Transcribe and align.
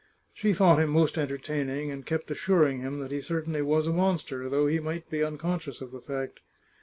She 0.33 0.53
thought 0.55 0.79
him 0.79 0.89
most 0.89 1.15
entertaining, 1.15 1.91
and 1.91 2.03
kept 2.03 2.31
assuring 2.31 2.79
him 2.79 2.97
that 3.01 3.11
he 3.11 3.21
certainly 3.21 3.61
was 3.61 3.85
a 3.85 3.93
monster, 3.93 4.49
though 4.49 4.65
he 4.65 4.79
might 4.79 5.11
be 5.11 5.23
unconscious 5.23 5.79
of 5.79 5.91
the 5.91 6.01
fact. 6.01 6.39